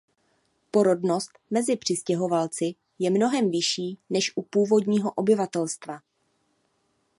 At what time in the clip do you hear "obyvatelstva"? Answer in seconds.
5.11-5.99